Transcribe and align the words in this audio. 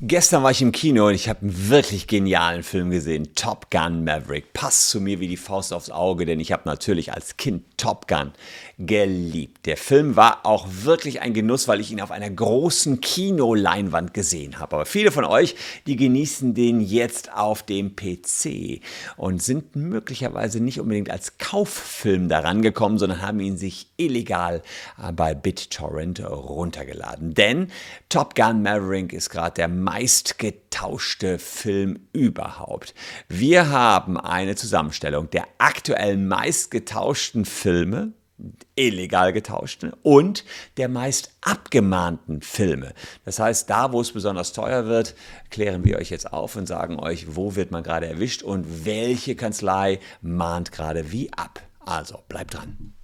Gestern 0.00 0.44
war 0.44 0.52
ich 0.52 0.62
im 0.62 0.70
Kino 0.70 1.08
und 1.08 1.14
ich 1.14 1.28
habe 1.28 1.40
einen 1.40 1.70
wirklich 1.70 2.06
genialen 2.06 2.62
Film 2.62 2.90
gesehen. 2.90 3.34
Top 3.34 3.68
Gun 3.68 4.04
Maverick. 4.04 4.52
Passt 4.52 4.90
zu 4.90 5.00
mir 5.00 5.18
wie 5.18 5.26
die 5.26 5.36
Faust 5.36 5.72
aufs 5.72 5.90
Auge, 5.90 6.24
denn 6.24 6.38
ich 6.38 6.52
habe 6.52 6.62
natürlich 6.66 7.12
als 7.12 7.36
Kind 7.36 7.64
Top 7.76 8.06
Gun 8.06 8.30
geliebt. 8.78 9.66
Der 9.66 9.76
Film 9.76 10.14
war 10.14 10.46
auch 10.46 10.68
wirklich 10.70 11.20
ein 11.20 11.34
Genuss, 11.34 11.66
weil 11.66 11.80
ich 11.80 11.90
ihn 11.90 12.00
auf 12.00 12.12
einer 12.12 12.30
großen 12.30 13.00
Kinoleinwand 13.00 14.14
gesehen 14.14 14.60
habe. 14.60 14.76
Aber 14.76 14.86
viele 14.86 15.10
von 15.10 15.24
euch, 15.24 15.56
die 15.88 15.96
genießen 15.96 16.54
den 16.54 16.80
jetzt 16.80 17.32
auf 17.32 17.64
dem 17.64 17.96
PC 17.96 18.80
und 19.16 19.42
sind 19.42 19.74
möglicherweise 19.74 20.60
nicht 20.60 20.78
unbedingt 20.78 21.10
als 21.10 21.38
Kauffilm 21.38 22.28
daran 22.28 22.62
gekommen, 22.62 22.98
sondern 22.98 23.20
haben 23.20 23.40
ihn 23.40 23.56
sich 23.56 23.88
illegal 23.96 24.62
bei 25.16 25.34
BitTorrent 25.34 26.20
runtergeladen. 26.24 27.34
Denn 27.34 27.72
Top 28.08 28.34
Gun 28.34 28.62
Maverick 28.62 29.12
ist 29.12 29.28
gerade 29.28 29.54
der 29.54 29.68
meistgetauschte 29.68 31.38
Film 31.38 32.08
überhaupt. 32.14 32.94
Wir 33.28 33.68
haben 33.68 34.18
eine 34.18 34.56
Zusammenstellung 34.56 35.28
der 35.28 35.46
aktuell 35.58 36.16
meistgetauschten 36.16 37.44
Filme 37.44 38.14
illegal 38.76 39.34
getauschten 39.34 39.92
und 40.02 40.44
der 40.78 40.88
meist 40.88 41.32
abgemahnten 41.42 42.40
Filme. 42.40 42.94
Das 43.26 43.40
heißt, 43.40 43.68
da, 43.68 43.92
wo 43.92 44.00
es 44.00 44.12
besonders 44.12 44.54
teuer 44.54 44.86
wird, 44.86 45.14
klären 45.50 45.84
wir 45.84 45.98
euch 45.98 46.08
jetzt 46.08 46.32
auf 46.32 46.56
und 46.56 46.66
sagen 46.66 46.98
euch, 46.98 47.36
wo 47.36 47.56
wird 47.56 47.72
man 47.72 47.82
gerade 47.82 48.06
erwischt 48.06 48.42
und 48.42 48.86
welche 48.86 49.36
Kanzlei 49.36 49.98
mahnt 50.22 50.72
gerade 50.72 51.12
wie 51.12 51.30
ab. 51.32 51.60
Also, 51.80 52.22
bleibt 52.28 52.54
dran. 52.54 52.94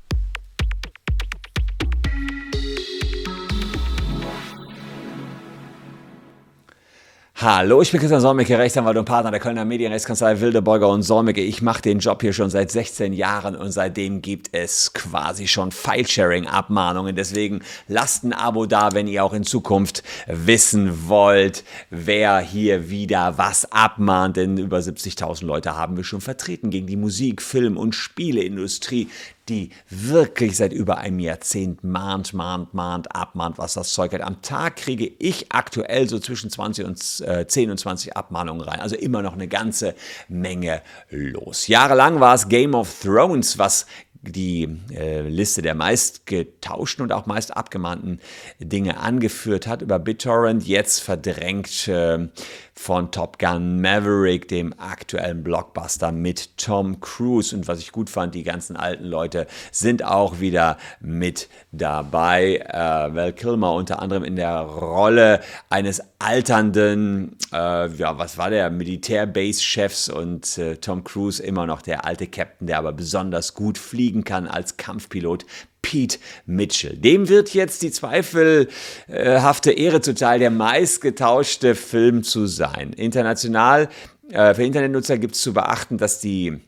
Hallo, 7.46 7.82
ich 7.82 7.90
bin 7.90 8.00
Christian 8.00 8.22
Solmecke, 8.22 8.58
Rechtsanwalt 8.58 8.96
und 8.96 9.04
Partner 9.04 9.30
der 9.30 9.38
Kölner 9.38 9.66
Medienrechtskanzlei 9.66 10.40
Wildeborger 10.40 10.88
und 10.88 11.02
Solmecke. 11.02 11.42
Ich 11.42 11.60
mache 11.60 11.82
den 11.82 11.98
Job 11.98 12.22
hier 12.22 12.32
schon 12.32 12.48
seit 12.48 12.70
16 12.70 13.12
Jahren 13.12 13.54
und 13.54 13.70
seitdem 13.70 14.22
gibt 14.22 14.48
es 14.52 14.94
quasi 14.94 15.46
schon 15.46 15.70
File-Sharing-Abmahnungen. 15.70 17.14
Deswegen 17.14 17.60
lasst 17.86 18.24
ein 18.24 18.32
Abo 18.32 18.64
da, 18.64 18.92
wenn 18.92 19.06
ihr 19.06 19.22
auch 19.22 19.34
in 19.34 19.44
Zukunft 19.44 20.02
wissen 20.26 21.06
wollt, 21.06 21.64
wer 21.90 22.38
hier 22.38 22.88
wieder 22.88 23.36
was 23.36 23.70
abmahnt. 23.70 24.38
Denn 24.38 24.56
über 24.56 24.78
70.000 24.78 25.44
Leute 25.44 25.76
haben 25.76 25.98
wir 25.98 26.04
schon 26.04 26.22
vertreten 26.22 26.70
gegen 26.70 26.86
die 26.86 26.96
Musik, 26.96 27.42
Film 27.42 27.76
und 27.76 27.94
Spieleindustrie 27.94 29.10
die 29.48 29.70
wirklich 29.90 30.56
seit 30.56 30.72
über 30.72 30.98
einem 30.98 31.18
Jahrzehnt 31.18 31.84
mahnt, 31.84 32.32
mahnt, 32.32 32.74
mahnt, 32.74 33.14
abmahnt, 33.14 33.58
was 33.58 33.74
das 33.74 33.92
Zeug 33.92 34.12
hat. 34.12 34.22
Am 34.22 34.42
Tag 34.42 34.76
kriege 34.76 35.10
ich 35.18 35.52
aktuell 35.52 36.08
so 36.08 36.18
zwischen 36.18 36.50
20 36.50 36.84
und 36.84 37.20
äh, 37.26 37.46
10 37.46 37.70
und 37.70 37.78
20 37.78 38.16
Abmahnungen 38.16 38.62
rein. 38.62 38.80
Also 38.80 38.96
immer 38.96 39.22
noch 39.22 39.34
eine 39.34 39.48
ganze 39.48 39.94
Menge 40.28 40.82
los. 41.10 41.68
Jahrelang 41.68 42.20
war 42.20 42.34
es 42.34 42.48
Game 42.48 42.74
of 42.74 43.02
Thrones, 43.02 43.58
was 43.58 43.86
die 44.30 44.68
äh, 44.90 45.20
Liste 45.28 45.62
der 45.62 45.74
meist 45.74 46.26
getauschten 46.26 47.02
und 47.02 47.12
auch 47.12 47.26
meist 47.26 47.56
abgemahnten 47.56 48.20
Dinge 48.58 48.98
angeführt 48.98 49.66
hat 49.66 49.82
über 49.82 49.98
BitTorrent, 49.98 50.66
jetzt 50.66 51.00
verdrängt 51.00 51.88
äh, 51.88 52.28
von 52.74 53.10
Top 53.12 53.38
Gun 53.38 53.80
Maverick, 53.80 54.48
dem 54.48 54.74
aktuellen 54.78 55.42
Blockbuster 55.44 56.12
mit 56.12 56.58
Tom 56.58 57.00
Cruise. 57.00 57.54
Und 57.54 57.68
was 57.68 57.78
ich 57.78 57.92
gut 57.92 58.10
fand, 58.10 58.34
die 58.34 58.42
ganzen 58.42 58.76
alten 58.76 59.04
Leute 59.04 59.46
sind 59.70 60.04
auch 60.04 60.40
wieder 60.40 60.78
mit 61.00 61.48
dabei. 61.72 62.56
Äh, 62.56 63.14
Val 63.14 63.32
Kilmer 63.32 63.74
unter 63.74 64.02
anderem 64.02 64.24
in 64.24 64.36
der 64.36 64.60
Rolle 64.60 65.40
eines 65.70 66.02
alternden, 66.18 67.36
äh, 67.52 67.88
ja, 67.94 68.18
was 68.18 68.38
war 68.38 68.50
der, 68.50 68.70
Militärbase-Chefs 68.70 70.08
und 70.08 70.58
äh, 70.58 70.76
Tom 70.76 71.04
Cruise 71.04 71.42
immer 71.42 71.66
noch 71.66 71.82
der 71.82 72.04
alte 72.04 72.26
Captain, 72.26 72.66
der 72.66 72.78
aber 72.78 72.92
besonders 72.92 73.54
gut 73.54 73.78
fliegen 73.78 74.24
kann 74.24 74.48
als 74.48 74.76
Kampfpilot. 74.76 75.46
Pete 75.84 76.18
Mitchell. 76.46 76.96
Dem 76.96 77.28
wird 77.28 77.52
jetzt 77.52 77.82
die 77.82 77.90
zweifelhafte 77.90 79.70
Ehre 79.70 80.00
zuteil, 80.00 80.38
der 80.38 80.50
meistgetauschte 80.50 81.74
Film 81.74 82.22
zu 82.22 82.46
sein. 82.46 82.94
International, 82.94 83.90
äh, 84.30 84.54
für 84.54 84.64
Internetnutzer 84.64 85.18
gibt 85.18 85.34
es 85.34 85.42
zu 85.42 85.52
beachten, 85.52 85.98
dass 85.98 86.20
die 86.20 86.58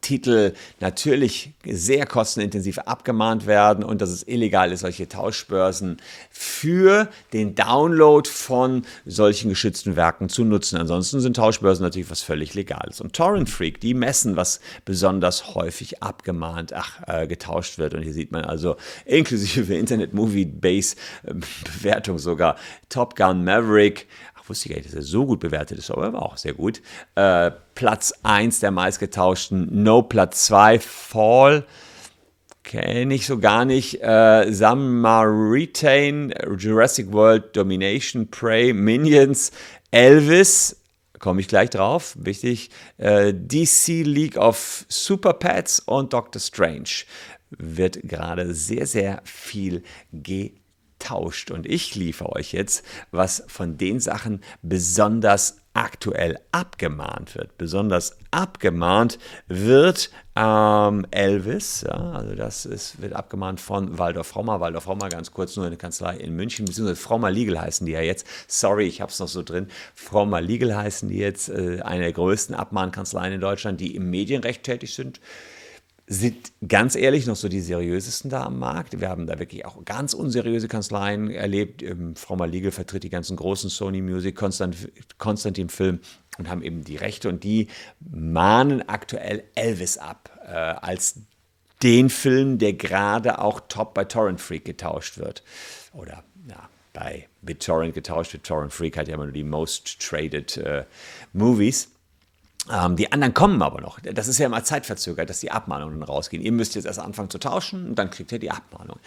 Titel 0.00 0.54
natürlich 0.80 1.52
sehr 1.64 2.06
kostenintensiv 2.06 2.78
abgemahnt 2.78 3.46
werden 3.46 3.84
und 3.84 4.00
dass 4.00 4.10
es 4.10 4.26
illegal 4.26 4.72
ist, 4.72 4.80
solche 4.80 5.08
Tauschbörsen 5.08 5.98
für 6.30 7.08
den 7.32 7.54
Download 7.54 8.28
von 8.28 8.82
solchen 9.04 9.48
geschützten 9.50 9.96
Werken 9.96 10.28
zu 10.28 10.44
nutzen. 10.44 10.78
Ansonsten 10.78 11.20
sind 11.20 11.36
Tauschbörsen 11.36 11.82
natürlich 11.82 12.10
was 12.10 12.22
völlig 12.22 12.54
Legales. 12.54 13.00
Und 13.00 13.14
Torrent 13.14 13.48
Freak, 13.48 13.80
die 13.80 13.94
messen, 13.94 14.36
was 14.36 14.60
besonders 14.84 15.54
häufig 15.54 16.02
abgemahnt, 16.02 16.72
ach, 16.72 17.00
äh, 17.06 17.26
getauscht 17.26 17.78
wird. 17.78 17.94
Und 17.94 18.02
hier 18.02 18.12
sieht 18.12 18.32
man 18.32 18.44
also 18.44 18.76
inklusive 19.04 19.74
Internet 19.74 20.14
Movie 20.14 20.46
Base 20.46 20.96
Bewertung 21.22 22.18
sogar 22.18 22.56
Top 22.88 23.16
Gun 23.16 23.44
Maverick 23.44 24.08
wusste 24.50 24.68
gar 24.68 24.76
nicht, 24.76 24.88
dass 24.88 24.94
er 24.94 25.02
so 25.02 25.24
gut 25.24 25.40
bewertet 25.40 25.78
ist, 25.78 25.90
aber 25.90 26.04
er 26.04 26.12
war 26.12 26.22
auch 26.22 26.36
sehr 26.36 26.52
gut. 26.52 26.82
Äh, 27.14 27.50
Platz 27.74 28.12
1 28.22 28.60
der 28.60 28.70
meistgetauschten, 28.70 29.82
No 29.82 30.02
Platz 30.02 30.44
2, 30.46 30.78
Fall. 30.80 31.64
Kenne 32.62 33.14
ich 33.14 33.26
so 33.26 33.38
gar 33.38 33.64
nicht. 33.64 34.02
Äh, 34.02 34.10
Retain, 34.10 36.34
Jurassic 36.58 37.10
World 37.12 37.56
Domination, 37.56 38.30
Prey, 38.30 38.74
Minions, 38.74 39.50
Elvis, 39.90 40.76
komme 41.18 41.40
ich 41.40 41.48
gleich 41.48 41.70
drauf, 41.70 42.14
wichtig. 42.18 42.68
Äh, 42.98 43.32
DC 43.32 44.04
League 44.04 44.36
of 44.36 44.84
Super 44.88 45.32
Pets 45.34 45.80
und 45.80 46.12
Doctor 46.12 46.40
Strange 46.40 47.04
wird 47.50 48.00
gerade 48.02 48.54
sehr, 48.54 48.86
sehr 48.86 49.20
viel 49.24 49.82
ge 50.12 50.52
tauscht. 51.00 51.50
Und 51.50 51.66
ich 51.66 51.96
liefere 51.96 52.32
euch 52.36 52.52
jetzt, 52.52 52.84
was 53.10 53.42
von 53.48 53.76
den 53.76 53.98
Sachen 53.98 54.40
besonders 54.62 55.56
aktuell 55.72 56.38
abgemahnt 56.50 57.34
wird. 57.36 57.56
Besonders 57.56 58.18
abgemahnt 58.30 59.18
wird 59.46 60.10
ähm, 60.34 61.06
Elvis, 61.10 61.82
ja, 61.82 62.12
also 62.12 62.34
das 62.34 62.66
ist, 62.66 63.00
wird 63.00 63.12
abgemahnt 63.12 63.60
von 63.60 63.98
Waldorf 63.98 64.28
Frommer. 64.28 64.60
Waldorf 64.60 64.84
Frommer, 64.84 65.08
ganz 65.08 65.30
kurz, 65.32 65.56
nur 65.56 65.66
eine 65.66 65.76
Kanzlei 65.76 66.16
in 66.16 66.34
München, 66.34 66.64
beziehungsweise 66.64 67.00
Frommer 67.00 67.30
Legal 67.30 67.60
heißen 67.60 67.86
die 67.86 67.92
ja 67.92 68.00
jetzt. 68.00 68.26
Sorry, 68.48 68.86
ich 68.86 69.00
habe 69.00 69.12
es 69.12 69.18
noch 69.20 69.28
so 69.28 69.42
drin. 69.42 69.68
Frommer 69.94 70.40
Legal 70.40 70.76
heißen 70.76 71.08
die 71.08 71.18
jetzt, 71.18 71.48
äh, 71.48 71.80
eine 71.82 72.02
der 72.02 72.12
größten 72.12 72.54
Abmahnkanzleien 72.54 73.34
in 73.34 73.40
Deutschland, 73.40 73.80
die 73.80 73.94
im 73.94 74.10
Medienrecht 74.10 74.64
tätig 74.64 74.94
sind 74.94 75.20
sind 76.12 76.50
ganz 76.66 76.96
ehrlich 76.96 77.26
noch 77.26 77.36
so 77.36 77.48
die 77.48 77.60
seriösesten 77.60 78.30
da 78.30 78.42
am 78.42 78.58
Markt. 78.58 79.00
Wir 79.00 79.08
haben 79.08 79.28
da 79.28 79.38
wirklich 79.38 79.64
auch 79.64 79.84
ganz 79.84 80.12
unseriöse 80.12 80.66
Kanzleien 80.66 81.30
erlebt. 81.30 81.84
Ähm, 81.84 82.16
Frau 82.16 82.34
Maligel 82.34 82.72
vertritt 82.72 83.04
die 83.04 83.10
ganzen 83.10 83.36
großen 83.36 83.70
Sony 83.70 84.02
Music, 84.02 84.34
Konstant, 84.34 84.76
Konstantin 85.18 85.68
Film 85.68 86.00
und 86.36 86.48
haben 86.48 86.62
eben 86.62 86.82
die 86.82 86.96
Rechte 86.96 87.28
und 87.28 87.44
die 87.44 87.68
mahnen 88.00 88.88
aktuell 88.88 89.44
Elvis 89.54 89.98
ab 89.98 90.36
äh, 90.44 90.50
als 90.50 91.20
den 91.80 92.10
Film, 92.10 92.58
der 92.58 92.72
gerade 92.72 93.38
auch 93.38 93.60
top 93.68 93.94
bei 93.94 94.04
Torrent 94.04 94.40
Freak 94.40 94.64
getauscht 94.64 95.16
wird. 95.16 95.44
Oder 95.92 96.24
ja, 96.48 96.68
bei 96.92 97.28
BitTorrent 97.42 97.94
getauscht 97.94 98.32
wird. 98.32 98.44
Torrent 98.44 98.72
Freak 98.72 98.96
hat 98.96 99.06
ja 99.06 99.14
immer 99.14 99.26
nur 99.26 99.32
die 99.32 99.44
most 99.44 100.00
traded 100.00 100.56
äh, 100.56 100.86
Movies. 101.32 101.88
Ähm, 102.68 102.96
die 102.96 103.10
anderen 103.10 103.32
kommen 103.32 103.62
aber 103.62 103.80
noch. 103.80 104.00
Das 104.00 104.28
ist 104.28 104.38
ja 104.38 104.46
immer 104.46 104.62
zeitverzögert, 104.62 105.30
dass 105.30 105.40
die 105.40 105.50
Abmahnungen 105.50 106.02
rausgehen. 106.02 106.42
Ihr 106.42 106.52
müsst 106.52 106.74
jetzt 106.74 106.84
erst 106.84 106.98
anfangen 106.98 107.30
zu 107.30 107.38
tauschen 107.38 107.88
und 107.88 107.94
dann 107.98 108.10
kriegt 108.10 108.32
ihr 108.32 108.38
die 108.38 108.50
Abmahnung. 108.50 108.98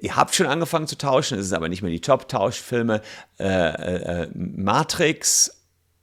Ihr 0.00 0.16
habt 0.16 0.34
schon 0.34 0.46
angefangen 0.46 0.86
zu 0.86 0.96
tauschen, 0.96 1.38
es 1.38 1.46
ist 1.46 1.52
aber 1.52 1.68
nicht 1.68 1.82
mehr 1.82 1.90
die 1.90 2.00
Top-Tauschfilme. 2.00 3.02
Äh, 3.38 3.44
äh, 3.44 4.22
äh 4.22 4.28
Matrix, 4.34 5.50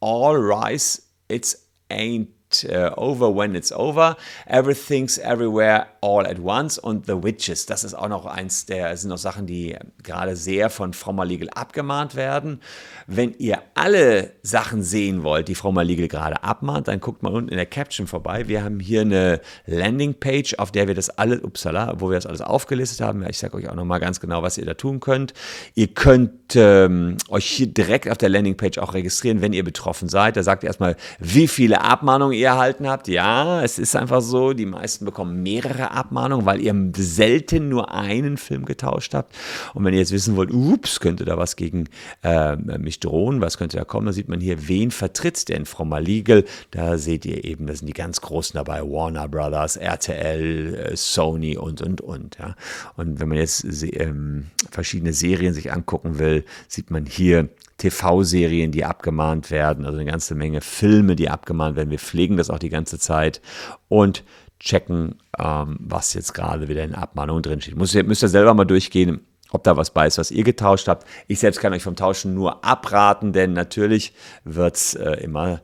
All 0.02 0.36
Rise, 0.36 1.02
It's 1.30 1.68
Ain't 1.90 2.28
uh, 2.70 2.92
Over 2.96 3.36
When 3.36 3.56
It's 3.56 3.72
Over, 3.72 4.18
Everything's 4.46 5.18
Everywhere 5.18 5.88
All 6.02 6.26
at 6.26 6.40
Once 6.40 6.78
und 6.78 7.06
The 7.06 7.24
Witches. 7.24 7.66
Das 7.66 7.84
ist 7.84 7.94
auch 7.94 8.08
noch 8.08 8.26
eins 8.26 8.66
der, 8.66 8.96
sind 8.98 9.10
noch 9.10 9.18
Sachen, 9.18 9.46
die 9.46 9.76
gerade 10.04 10.36
sehr 10.36 10.70
von 10.70 10.94
Frommer 10.94 11.26
Legal 11.26 11.50
abgemahnt 11.50 12.16
werden. 12.16 12.62
Wenn 13.08 13.36
ihr 13.38 13.60
alle 13.76 14.34
Sachen 14.44 14.84
sehen 14.84 15.24
wollt, 15.24 15.48
die 15.48 15.56
Frommer 15.56 15.84
Legal 15.84 16.08
gerade 16.08 16.44
abmahnt, 16.44 16.88
dann 16.88 17.00
guckt 17.00 17.24
mal 17.24 17.34
unten 17.34 17.50
in 17.50 17.58
der 17.58 17.66
Caption 17.66 18.08
vorbei. 18.08 18.48
Wir 18.48 18.64
haben 18.64 18.80
hier 18.80 19.02
eine 19.02 19.42
Landingpage, 19.66 20.56
auf 20.58 20.72
der 20.72 20.88
wir 20.88 20.96
das 20.96 21.10
alles, 21.10 21.44
upsala, 21.44 21.96
wo 22.00 22.10
wir 22.10 22.16
das 22.16 22.26
alles 22.26 22.42
aufgelistet 22.42 23.02
haben. 23.06 23.26
Ich 23.30 23.38
sage 23.38 23.58
euch 23.58 23.70
auch 23.70 23.76
nochmal 23.76 24.00
ganz 24.00 24.20
genau, 24.20 24.42
was 24.42 24.58
ihr 24.58 24.66
da 24.66 24.74
tun 24.74 25.00
könnt. 25.00 25.34
Ihr 25.76 25.88
könnt 25.88 26.56
ähm, 26.56 27.18
euch 27.30 27.46
hier 27.46 27.68
direkt 27.68 28.10
auf 28.10 28.18
der 28.18 28.30
Landingpage 28.30 28.78
auch 28.78 28.94
registrieren, 28.94 29.42
wenn 29.42 29.54
ihr 29.54 29.64
betroffen 29.64 30.10
seid. 30.10 30.38
Da 30.38 30.44
sagt 30.44 30.64
ihr 30.64 30.68
erstmal, 30.68 30.96
wie 31.20 31.48
viele 31.48 31.82
Abmahnungen 31.82 32.39
ihr 32.40 32.48
erhalten 32.48 32.88
habt. 32.88 33.08
Ja, 33.08 33.64
es 33.64 33.80
ist 33.80 33.96
einfach 33.96 34.22
so, 34.22 34.54
die 34.54 34.66
meisten 34.66 35.06
bekommen 35.06 35.44
mehrere 35.44 35.92
Abmahnungen, 35.92 36.46
weil 36.46 36.62
ihr 36.62 36.74
selten 36.96 37.70
nur 37.70 37.94
einen 37.94 38.38
Film 38.38 38.66
getauscht 38.66 39.14
habt. 39.14 39.36
Und 39.74 39.84
wenn 39.86 39.94
ihr 39.94 40.00
jetzt 40.00 40.12
wissen 40.12 40.36
wollt, 40.36 40.52
ups, 40.52 41.00
könnte 41.00 41.26
da 41.26 41.38
was 41.38 41.56
gegen 41.56 41.86
äh, 42.24 42.56
mich 42.56 43.00
drohen, 43.00 43.42
was 43.42 43.58
könnte 43.58 43.78
da 43.78 43.84
kommen, 43.84 44.06
dann 44.06 44.14
sieht 44.14 44.30
man 44.30 44.40
hier, 44.40 44.68
wen 44.68 44.92
vertritt 44.92 45.50
denn 45.50 45.66
Frau 45.66 45.86
Maligel. 45.86 46.46
Da 46.72 46.98
seht 46.98 47.26
ihr 47.26 47.44
eben, 47.46 47.68
da 47.68 47.76
sind 47.76 47.88
die 47.88 47.94
ganz 47.94 48.22
Großen 48.22 48.58
dabei, 48.58 48.82
Warner 48.82 49.28
Brothers, 49.28 49.76
RTL, 49.76 50.76
äh, 50.76 50.96
Sony 50.96 51.58
und, 51.58 51.82
und, 51.82 52.02
und. 52.02 52.38
Ja. 52.40 52.56
Und 52.96 53.20
wenn 53.20 53.30
man 53.30 53.38
jetzt 53.38 53.66
ähm, 53.84 54.48
verschiedene 54.72 55.14
Serien 55.14 55.54
sich 55.54 55.72
angucken 55.72 56.20
will, 56.20 56.46
sieht 56.68 56.92
man 56.92 57.06
hier 57.06 57.50
TV-Serien, 57.80 58.72
die 58.72 58.86
abgemahnt 58.86 59.50
werden, 59.50 59.86
also 59.86 59.98
eine 59.98 60.10
ganze 60.10 60.36
Menge 60.36 60.62
Filme, 60.62 61.16
die 61.16 61.30
abgemahnt 61.30 61.76
werden. 61.76 61.90
Wir 61.90 61.98
pflegen 61.98 62.29
das 62.38 62.50
auch 62.50 62.60
die 62.60 62.70
ganze 62.70 63.00
Zeit 63.00 63.42
und 63.88 64.24
checken, 64.60 65.16
ähm, 65.38 65.78
was 65.80 66.14
jetzt 66.14 66.34
gerade 66.34 66.68
wieder 66.68 66.84
in 66.84 66.96
Abmahnung 66.96 67.42
drinsteht. 67.42 67.76
Muss, 67.76 67.94
müsst 67.94 68.24
ihr 68.24 68.30
selber 68.30 68.54
mal 68.54 68.66
durchgehen, 68.66 69.22
ob 69.52 69.64
da 69.64 69.78
was 69.78 69.92
bei 69.92 70.06
ist, 70.08 70.18
was 70.18 70.32
ihr 70.32 70.44
getauscht 70.44 70.88
habt. 70.88 71.08
Ich 71.28 71.40
selbst 71.40 71.60
kann 71.60 71.74
euch 71.74 71.84
vom 71.84 71.96
Tauschen 71.96 72.34
nur 72.34 72.64
abraten, 72.64 73.34
denn 73.34 73.54
natürlich 73.54 74.14
wird 74.44 74.76
es 74.76 74.94
äh, 74.96 75.14
immer 75.24 75.62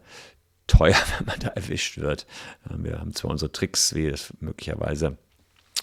teuer, 0.68 0.96
wenn 1.18 1.28
man 1.28 1.40
da 1.40 1.50
erwischt 1.50 1.98
wird. 1.98 2.26
Wir 2.70 3.00
haben 3.00 3.14
zwar 3.14 3.32
unsere 3.32 3.52
Tricks, 3.52 3.94
wie 3.94 4.10
das 4.10 4.34
möglicherweise 4.40 5.18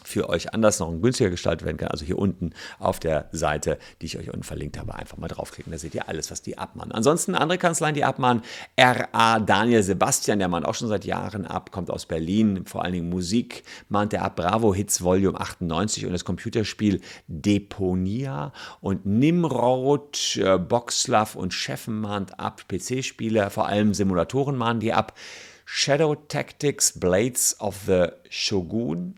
für 0.05 0.29
euch 0.29 0.53
anders 0.55 0.79
noch 0.81 0.91
günstiger 1.01 1.31
gestaltet 1.31 1.65
werden 1.65 1.77
kann. 1.77 1.89
Also 1.89 2.05
hier 2.05 2.19
unten 2.19 2.51
auf 2.79 3.01
der 3.01 3.29
Seite, 3.33 3.79
die 4.01 4.07
ich 4.07 4.19
euch 4.19 4.29
unten 4.29 4.43
verlinkt 4.43 4.79
habe, 4.79 4.95
einfach 4.95 5.17
mal 5.17 5.29
draufklicken. 5.29 5.73
Da 5.73 5.79
seht 5.79 5.95
ihr 5.95 6.09
alles, 6.09 6.31
was 6.31 6.43
die 6.43 6.59
abmahnen. 6.59 6.93
Ansonsten 6.93 7.35
andere 7.35 7.59
Kanzleien, 7.59 7.95
die 7.95 8.05
abmahnen. 8.05 8.43
R.A. 8.77 9.41
Daniel 9.41 9.83
Sebastian, 9.83 10.39
der 10.39 10.49
mahnt 10.49 10.67
auch 10.67 10.75
schon 10.75 10.89
seit 10.89 11.05
Jahren 11.05 11.47
ab, 11.47 11.73
kommt 11.73 11.91
aus 11.91 12.07
Berlin. 12.07 12.65
Vor 12.67 12.85
allen 12.85 12.93
Dingen 12.95 13.09
Musik 13.09 13.65
mahnt 13.89 14.13
der 14.13 14.23
ab. 14.23 14.37
Bravo 14.37 14.75
Hits 14.75 15.03
Volume 15.03 15.39
98 15.39 16.07
und 16.07 16.13
das 16.13 16.25
Computerspiel 16.25 17.01
Deponia. 17.27 18.53
Und 18.81 19.07
Nimrod, 19.07 20.37
äh, 20.37 20.59
Boxlav 20.59 21.35
und 21.35 21.53
Chefen 21.53 22.01
mahnt 22.01 22.39
ab. 22.39 22.63
PC-Spiele, 22.69 23.51
vor 23.51 23.67
allem 23.67 23.95
Simulatoren 23.95 24.57
mahnen 24.57 24.81
die 24.81 24.93
ab. 24.93 25.15
Shadow 25.65 26.15
Tactics, 26.15 26.99
Blades 26.99 27.59
of 27.61 27.81
the 27.87 28.09
Shogun, 28.29 29.15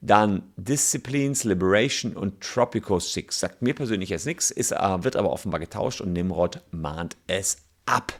dann 0.00 0.42
Disciplines, 0.56 1.44
Liberation 1.44 2.16
und 2.16 2.40
Tropico 2.40 2.98
6. 2.98 3.40
Sagt 3.40 3.62
mir 3.62 3.74
persönlich 3.74 4.10
jetzt 4.10 4.26
nichts, 4.26 4.50
ist, 4.50 4.72
äh, 4.72 5.04
wird 5.04 5.16
aber 5.16 5.30
offenbar 5.30 5.60
getauscht 5.60 6.00
und 6.00 6.12
Nimrod 6.12 6.60
mahnt 6.70 7.16
es 7.26 7.58
ab. 7.86 8.12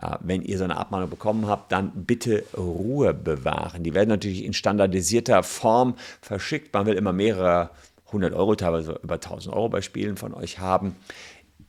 Ja, 0.00 0.18
wenn 0.22 0.42
ihr 0.42 0.58
so 0.58 0.64
eine 0.64 0.76
Abmahnung 0.76 1.10
bekommen 1.10 1.46
habt, 1.46 1.72
dann 1.72 2.04
bitte 2.04 2.44
Ruhe 2.56 3.14
bewahren. 3.14 3.82
Die 3.82 3.94
werden 3.94 4.10
natürlich 4.10 4.44
in 4.44 4.52
standardisierter 4.52 5.42
Form 5.42 5.96
verschickt. 6.20 6.74
Man 6.74 6.86
will 6.86 6.94
immer 6.94 7.12
mehrere 7.12 7.70
hundert 8.12 8.34
Euro, 8.34 8.54
teilweise 8.54 9.00
über 9.02 9.14
1000 9.14 9.54
Euro 9.54 9.68
bei 9.68 9.80
Spielen 9.80 10.16
von 10.16 10.34
euch 10.34 10.58
haben. 10.58 10.96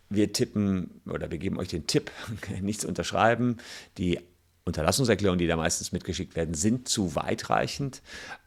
Wir 0.10 0.32
tippen 0.34 1.02
oder 1.10 1.32
wir 1.32 1.38
geben 1.38 1.58
euch 1.58 1.70
den 1.70 1.88
Tipp, 1.88 2.12
nichts 2.62 2.86
unterschreiben. 2.86 3.58
Die 3.98 4.20
Unterlassungserklärungen, 4.68 5.40
die 5.40 5.48
da 5.48 5.56
meistens 5.56 5.92
mitgeschickt 5.92 6.36
werden, 6.36 6.54
sind 6.54 6.88
zu 6.88 7.16
weitreichend. 7.16 8.02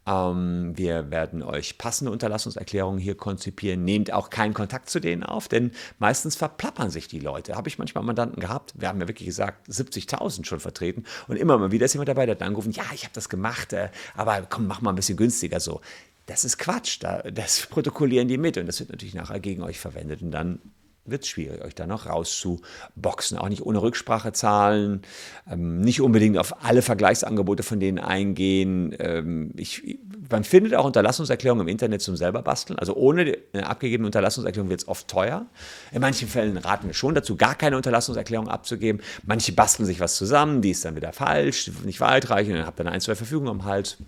Ähm, 0.06 0.72
wir 0.76 1.10
werden 1.10 1.42
euch 1.42 1.78
passende 1.78 2.12
Unterlassungserklärungen 2.12 3.00
hier 3.00 3.16
konzipieren. 3.16 3.84
Nehmt 3.84 4.12
auch 4.12 4.30
keinen 4.30 4.54
Kontakt 4.54 4.90
zu 4.90 5.00
denen 5.00 5.22
auf, 5.22 5.48
denn 5.48 5.72
meistens 5.98 6.36
verplappern 6.36 6.90
sich 6.90 7.08
die 7.08 7.20
Leute. 7.20 7.56
Habe 7.56 7.68
ich 7.68 7.78
manchmal 7.78 8.04
Mandanten 8.04 8.40
gehabt, 8.40 8.74
wir 8.76 8.88
haben 8.88 9.00
ja 9.00 9.08
wirklich 9.08 9.26
gesagt, 9.26 9.68
70.000 9.68 10.44
schon 10.44 10.60
vertreten 10.60 11.04
und 11.26 11.36
immer 11.36 11.58
mal 11.58 11.72
wieder 11.72 11.86
ist 11.86 11.94
jemand 11.94 12.08
dabei, 12.08 12.26
der 12.26 12.36
hat 12.36 12.42
angerufen, 12.42 12.72
ja, 12.72 12.84
ich 12.94 13.04
habe 13.04 13.14
das 13.14 13.28
gemacht, 13.28 13.72
äh, 13.72 13.88
aber 14.14 14.46
komm, 14.48 14.66
mach 14.66 14.80
mal 14.80 14.90
ein 14.90 14.96
bisschen 14.96 15.16
günstiger 15.16 15.60
so. 15.60 15.80
Das 16.26 16.44
ist 16.44 16.58
Quatsch, 16.58 17.00
das 17.02 17.66
protokollieren 17.70 18.28
die 18.28 18.38
mit 18.38 18.56
und 18.56 18.66
das 18.66 18.78
wird 18.80 18.90
natürlich 18.90 19.14
nachher 19.14 19.40
gegen 19.40 19.62
euch 19.62 19.80
verwendet 19.80 20.22
und 20.22 20.30
dann 20.30 20.60
wird 21.04 21.22
es 21.22 21.28
schwierig, 21.28 21.62
euch 21.62 21.74
da 21.74 21.86
noch 21.86 22.06
rauszuboxen. 22.06 23.38
Auch 23.38 23.48
nicht 23.48 23.64
ohne 23.64 23.82
Rücksprache 23.82 24.32
zahlen, 24.32 25.02
ähm, 25.50 25.80
nicht 25.80 26.00
unbedingt 26.00 26.38
auf 26.38 26.64
alle 26.64 26.82
Vergleichsangebote 26.82 27.62
von 27.62 27.80
denen 27.80 27.98
eingehen. 27.98 28.94
Ähm, 28.98 29.52
ich, 29.56 29.98
man 30.30 30.44
findet 30.44 30.74
auch 30.74 30.84
Unterlassungserklärungen 30.84 31.66
im 31.66 31.68
Internet 31.68 32.02
zum 32.02 32.16
selber 32.16 32.42
basteln. 32.42 32.78
Also 32.78 32.94
ohne 32.94 33.38
eine 33.52 33.66
abgegebene 33.66 34.06
Unterlassungserklärung 34.06 34.70
wird 34.70 34.82
es 34.82 34.88
oft 34.88 35.08
teuer. 35.08 35.46
In 35.92 36.00
manchen 36.00 36.28
Fällen 36.28 36.56
raten 36.56 36.86
wir 36.86 36.94
schon 36.94 37.14
dazu, 37.14 37.36
gar 37.36 37.54
keine 37.54 37.76
Unterlassungserklärung 37.76 38.48
abzugeben. 38.48 39.00
Manche 39.24 39.52
basteln 39.52 39.86
sich 39.86 40.00
was 40.00 40.16
zusammen, 40.16 40.62
die 40.62 40.70
ist 40.70 40.84
dann 40.84 40.96
wieder 40.96 41.12
falsch, 41.12 41.70
nicht 41.84 42.00
weitreichend 42.00 42.52
und 42.52 42.58
dann 42.58 42.66
habt 42.66 42.80
ihr 42.80 42.86
ein, 42.86 43.00
zwei 43.00 43.14
Verfügungen 43.14 43.50
am 43.50 43.64
Hals. 43.64 43.98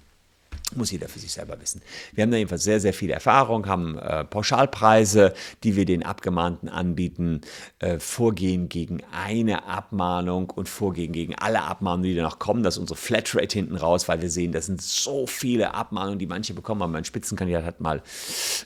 Muss 0.75 0.91
jeder 0.91 1.09
für 1.09 1.19
sich 1.19 1.33
selber 1.33 1.61
wissen. 1.61 1.83
Wir 2.15 2.23
haben 2.23 2.31
da 2.31 2.37
jedenfalls 2.37 2.65
sehr, 2.65 2.81
sehr 2.81 2.95
viel 2.95 3.11
Erfahrung, 3.11 3.67
haben 3.67 3.99
äh, 3.99 4.25
Pauschalpreise, 4.25 5.35
die 5.63 5.77
wir 5.77 5.85
den 5.85 6.03
Abgemahnten 6.03 6.69
anbieten, 6.69 7.43
äh, 7.79 7.99
Vorgehen 7.99 8.69
gegen 8.69 9.03
eine 9.13 9.65
Abmahnung 9.65 10.51
und 10.51 10.69
Vorgehen 10.69 11.13
gegen 11.13 11.35
alle 11.35 11.63
Abmahnungen, 11.63 12.05
die 12.05 12.15
da 12.15 12.23
noch 12.23 12.39
kommen. 12.39 12.63
Das 12.63 12.75
ist 12.75 12.79
unsere 12.79 12.99
Flatrate 12.99 13.59
hinten 13.59 13.77
raus, 13.77 14.09
weil 14.09 14.23
wir 14.23 14.31
sehen, 14.31 14.53
das 14.53 14.67
sind 14.67 14.81
so 14.81 15.27
viele 15.27 15.75
Abmahnungen, 15.75 16.19
die 16.19 16.27
manche 16.27 16.55
bekommen 16.55 16.83
haben. 16.83 16.93
Mein 16.93 17.05
Spitzenkandidat 17.05 17.65
hat 17.65 17.81
mal 17.81 18.03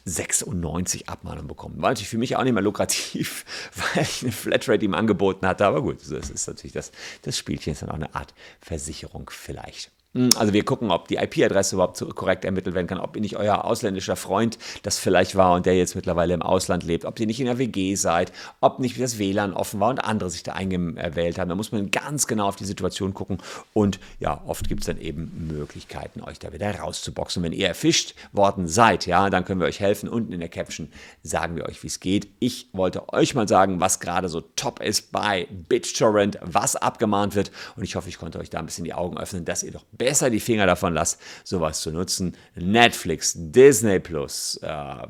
96 0.04 1.08
Abmahnungen 1.08 1.48
bekommen. 1.48 1.82
War 1.82 1.90
natürlich 1.90 2.08
für 2.08 2.18
mich 2.18 2.36
auch 2.36 2.44
nicht 2.44 2.54
mehr 2.54 2.62
lukrativ, 2.62 3.44
weil 3.94 4.04
ich 4.04 4.22
eine 4.22 4.32
Flatrate 4.32 4.84
ihm 4.84 4.94
angeboten 4.94 5.46
hatte. 5.46 5.66
Aber 5.66 5.82
gut, 5.82 6.00
das 6.08 6.30
ist 6.30 6.46
natürlich 6.46 6.72
das, 6.72 6.92
das 7.22 7.36
Spielchen, 7.36 7.72
ist 7.72 7.82
dann 7.82 7.90
auch 7.90 7.94
eine 7.94 8.14
Art 8.14 8.34
Versicherung 8.60 9.30
vielleicht. 9.32 9.90
Hm, 10.16 10.30
also 10.36 10.54
wir 10.54 10.64
gucken, 10.64 10.90
ob 10.90 11.08
die 11.08 11.16
IP-Adresse 11.16 11.76
überhaupt 11.76 12.02
korrekt 12.14 12.46
ermittelt 12.46 12.74
werden 12.74 12.86
kann, 12.86 12.98
ob 12.98 13.14
ihr 13.16 13.20
nicht 13.20 13.36
euer 13.36 13.66
ausländischer 13.66 14.16
Freund 14.16 14.58
das 14.82 14.98
vielleicht 14.98 15.36
war 15.36 15.54
und 15.54 15.66
der 15.66 15.76
jetzt 15.76 15.94
mittlerweile 15.94 16.32
im 16.32 16.40
Ausland 16.40 16.84
lebt, 16.84 17.04
ob 17.04 17.20
ihr 17.20 17.26
nicht 17.26 17.38
in 17.38 17.46
der 17.46 17.58
WG 17.58 17.94
seid, 17.96 18.32
ob 18.60 18.78
nicht 18.78 18.98
das 18.98 19.18
WLAN 19.18 19.52
offen 19.52 19.78
war 19.78 19.90
und 19.90 19.98
andere 19.98 20.30
sich 20.30 20.42
da 20.42 20.52
eingewählt 20.52 21.38
haben. 21.38 21.50
Da 21.50 21.54
muss 21.54 21.70
man 21.70 21.90
ganz 21.90 22.26
genau 22.26 22.48
auf 22.48 22.56
die 22.56 22.64
Situation 22.64 23.12
gucken 23.12 23.38
und 23.74 24.00
ja, 24.18 24.40
oft 24.46 24.68
gibt 24.68 24.80
es 24.80 24.86
dann 24.86 24.98
eben 24.98 25.48
Möglichkeiten, 25.48 26.22
euch 26.22 26.38
da 26.38 26.50
wieder 26.52 26.74
rauszuboxen. 26.74 27.42
Wenn 27.42 27.52
ihr 27.52 27.68
erfischt 27.68 28.14
worden 28.32 28.68
seid, 28.68 29.04
ja, 29.04 29.28
dann 29.28 29.44
können 29.44 29.60
wir 29.60 29.66
euch 29.66 29.80
helfen. 29.80 30.08
Unten 30.08 30.32
in 30.32 30.40
der 30.40 30.48
Caption 30.48 30.88
sagen 31.22 31.56
wir 31.56 31.66
euch, 31.66 31.82
wie 31.82 31.88
es 31.88 32.00
geht. 32.00 32.28
Ich 32.38 32.70
wollte 32.72 33.12
euch 33.12 33.34
mal 33.34 33.46
sagen, 33.46 33.80
was 33.80 34.00
gerade 34.00 34.30
so 34.30 34.40
top 34.40 34.80
ist 34.80 35.12
bei 35.12 35.46
BitTorrent, 35.68 36.38
was 36.40 36.74
abgemahnt 36.74 37.34
wird 37.34 37.50
und 37.76 37.82
ich 37.82 37.96
hoffe, 37.96 38.08
ich 38.08 38.16
konnte 38.16 38.38
euch 38.38 38.48
da 38.48 38.60
ein 38.60 38.66
bisschen 38.66 38.84
die 38.84 38.94
Augen 38.94 39.18
öffnen, 39.18 39.44
dass 39.44 39.62
ihr 39.62 39.72
doch 39.72 39.84
besser 39.92 40.05
besser 40.06 40.30
die 40.30 40.38
Finger 40.38 40.66
davon 40.66 40.94
lasst, 40.94 41.20
sowas 41.42 41.80
zu 41.80 41.90
nutzen. 41.90 42.36
Netflix, 42.54 43.32
Disney 43.36 43.98
Plus, 43.98 44.56
äh, 44.62 45.08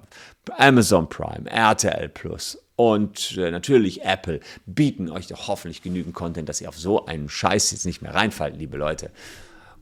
Amazon 0.56 1.06
Prime, 1.10 1.50
RTL 1.50 2.08
Plus 2.08 2.58
und 2.76 3.37
äh, 3.37 3.50
natürlich 3.50 4.04
Apple 4.04 4.40
bieten 4.64 5.10
euch 5.10 5.26
doch 5.26 5.48
hoffentlich 5.48 5.82
genügend 5.82 6.14
Content, 6.14 6.48
dass 6.48 6.62
ihr 6.62 6.70
auf 6.70 6.78
so 6.78 7.04
einen 7.04 7.29
Scheiß 7.29 7.72
jetzt 7.72 7.84
nicht 7.84 8.00
mehr 8.00 8.15
reinfallt, 8.15 8.56
liebe 8.56 8.79
Leute. 8.79 9.10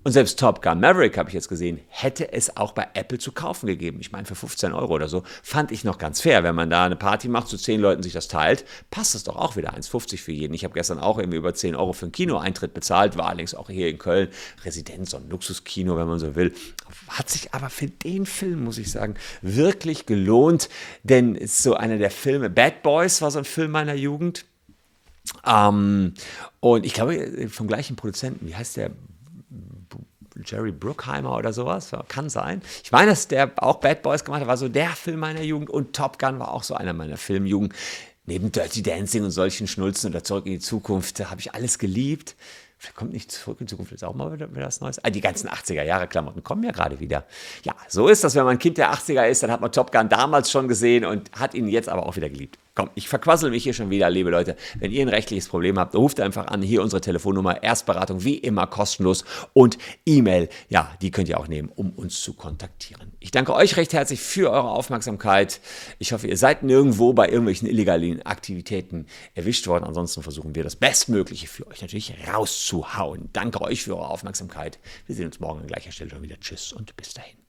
Und 0.05 0.13
selbst 0.13 0.39
Top 0.39 0.61
Gun 0.61 0.81
Maverick, 0.81 1.17
habe 1.17 1.31
ich 1.31 1.35
jetzt 1.35 1.49
gesehen, 1.49 1.81
hätte 1.89 2.31
es 2.31 2.59
auch 2.59 2.73
bei 2.73 2.87
Apple 2.93 3.17
zu 3.17 3.33
kaufen 3.33 3.67
gegeben. 3.67 4.01
Ich 4.01 4.13
meine, 4.13 4.27
für 4.27 4.35
15 4.35 4.75
Euro 4.75 4.93
oder 4.93 5.09
so 5.09 5.23
fand 5.43 5.73
ich 5.73 5.83
noch 5.83 5.97
ganz 5.97 6.21
fair. 6.21 6.45
Wenn 6.45 6.55
man 6.55 6.69
da 6.69 6.85
eine 6.85 6.95
Party 6.95 7.27
macht, 7.29 7.49
zu 7.49 7.57
10 7.57 7.81
Leuten 7.81 8.03
sich 8.03 8.13
das 8.13 8.29
teilt, 8.29 8.67
passt 8.91 9.15
es 9.15 9.25
doch 9.25 9.37
auch 9.37 9.57
wieder 9.57 9.73
1,50 9.73 10.19
für 10.19 10.33
jeden. 10.33 10.53
Ich 10.53 10.63
habe 10.65 10.75
gestern 10.75 10.99
auch 10.99 11.19
irgendwie 11.19 11.39
über 11.39 11.55
10 11.55 11.75
Euro 11.75 11.95
für 11.95 12.05
einen 12.05 12.13
Kinoeintritt 12.13 12.75
bezahlt, 12.75 13.17
war 13.17 13.29
allerdings 13.29 13.55
auch 13.55 13.71
hier 13.71 13.89
in 13.89 13.97
Köln 13.97 14.29
Residenz, 14.63 15.15
ein 15.15 15.31
Luxuskino, 15.31 15.97
wenn 15.97 16.07
man 16.07 16.19
so 16.19 16.35
will. 16.35 16.53
Hat 17.09 17.31
sich 17.31 17.55
aber 17.55 17.71
für 17.71 17.87
den 17.87 18.27
Film, 18.27 18.63
muss 18.63 18.77
ich 18.77 18.93
sagen, 18.93 19.15
wirklich 19.41 20.05
gelohnt, 20.05 20.69
denn 21.03 21.35
ist 21.35 21.63
so 21.63 21.77
einer 21.77 21.97
der 21.97 22.11
Filme, 22.11 22.51
Bad 22.51 22.83
Boys 22.83 23.23
war 23.23 23.31
so 23.31 23.39
ein 23.39 23.47
Film 23.47 23.71
meiner 23.71 23.95
Jugend. 23.95 24.45
Ähm, 25.47 26.13
und 26.61 26.85
ich 26.85 26.93
glaube, 26.93 27.49
vom 27.49 27.69
gleichen 27.69 27.97
Produzenten, 27.97 28.47
wie 28.47 28.55
heißt 28.55 28.77
der? 28.77 28.91
Jerry 30.45 30.73
Bruckheimer 30.73 31.37
oder 31.37 31.53
sowas, 31.53 31.93
kann 32.09 32.29
sein. 32.29 32.63
Ich 32.83 32.93
meine, 32.93 33.11
dass 33.11 33.29
der 33.29 33.53
auch 33.57 33.77
Bad 33.77 34.03
Boys 34.03 34.25
gemacht 34.25 34.41
hat, 34.41 34.49
war 34.49 34.57
so 34.57 34.69
der 34.69 34.91
Film 34.91 35.21
meiner 35.21 35.43
Jugend 35.43 35.71
und 35.71 35.95
Top 35.95 36.19
Gun 36.19 36.39
war 36.39 36.53
auch 36.53 36.63
so 36.63 36.75
einer 36.75 36.93
meiner 36.93 37.17
Filmjugend. 37.17 37.75
Neben 38.27 38.51
Dirty 38.51 38.83
Dancing 38.83 39.23
und 39.23 39.31
solchen 39.31 39.67
Schnulzen 39.67 40.11
oder 40.11 40.25
Zurück 40.25 40.47
in 40.47 40.53
die 40.53 40.59
Zukunft 40.59 41.19
habe 41.31 41.41
ich 41.41 41.55
alles 41.55 41.79
geliebt. 41.79 42.37
Vielleicht 42.79 42.97
kommt 42.97 43.13
nicht 43.13 43.31
zurück 43.31 43.61
in 43.61 43.69
Zukunft, 43.69 43.93
ist 43.93 44.05
auch 44.05 44.15
mal 44.15 44.33
wieder, 44.33 44.51
wieder 44.51 44.67
was 44.67 44.81
Neues. 44.81 45.03
Ah, 45.05 45.11
die 45.11 45.21
ganzen 45.21 45.49
80er-Jahre-Klamotten 45.49 46.43
kommen 46.43 46.65
ja 46.65 46.71
gerade 46.71 47.01
wieder. 47.01 47.25
Ja, 47.63 47.75
so 47.89 48.09
ist 48.09 48.25
das, 48.25 48.35
wenn 48.35 48.45
man 48.45 48.57
ein 48.57 48.59
Kind 48.59 48.79
der 48.79 48.93
80er 48.93 49.27
ist, 49.27 49.43
dann 49.43 49.51
hat 49.51 49.61
man 49.61 49.73
Top 49.73 49.93
Gun 49.93 50.09
damals 50.09 50.51
schon 50.51 50.69
gesehen 50.69 51.05
und 51.05 51.31
hat 51.33 51.55
ihn 51.55 51.69
jetzt 51.69 51.89
aber 51.89 52.07
auch 52.07 52.17
wieder 52.17 52.29
geliebt. 52.29 52.59
Komm, 52.77 52.91
ich 52.97 53.09
verquassel 53.09 53.51
mich 53.51 53.63
hier 53.63 53.73
schon 53.73 53.91
wieder, 53.91 54.11
liebe 54.11 54.31
Leute. 54.31 54.57
Wenn 54.81 54.91
ihr 54.91 55.03
ein 55.03 55.09
rechtliches 55.09 55.49
Problem 55.49 55.79
habt, 55.79 55.95
ruft 55.95 56.19
einfach 56.19 56.49
an. 56.49 56.61
Hier 56.61 56.83
unsere 56.83 57.01
Telefonnummer, 57.01 57.63
Erstberatung 57.63 58.25
wie 58.25 58.37
immer 58.37 58.67
kostenlos 58.67 59.25
und 59.53 59.79
E-Mail, 60.05 60.49
ja, 60.69 60.93
die 61.01 61.13
könnt 61.13 61.29
ihr 61.29 61.39
auch 61.39 61.47
nehmen, 61.47 61.71
um 61.77 61.93
uns 61.93 62.21
zu 62.21 62.33
kontaktieren. 62.35 63.13
Ich 63.21 63.31
danke 63.31 63.55
euch 63.55 63.77
recht 63.77 63.93
herzlich 63.93 64.19
für 64.19 64.51
eure 64.51 64.71
Aufmerksamkeit. 64.71 65.61
Ich 66.01 66.13
hoffe, 66.13 66.27
ihr 66.27 66.37
seid 66.37 66.65
nirgendwo 66.65 67.13
bei 67.13 67.29
irgendwelchen 67.29 67.69
illegalen 67.69 68.23
Aktivitäten 68.23 69.07
erwischt 69.35 69.69
worden. 69.69 69.85
Ansonsten 69.85 70.25
versuchen 70.25 70.57
wir 70.57 70.65
das 70.65 70.75
Bestmögliche 70.75 71.47
für 71.47 71.69
euch 71.69 71.81
natürlich 71.81 72.13
rauszuhauen. 72.27 73.29
Danke 73.33 73.61
euch 73.61 73.85
für 73.85 73.97
eure 73.97 74.09
Aufmerksamkeit. 74.09 74.81
Wir 75.07 75.15
sehen 75.15 75.27
uns 75.27 75.39
morgen 75.39 75.61
an 75.61 75.69
gleicher 75.69 75.93
Stelle 75.93 76.11
schon 76.11 76.23
wieder. 76.23 76.41
Tschüss 76.41 76.73
und 76.73 76.97
bis 76.97 77.15
dahin. 77.15 77.44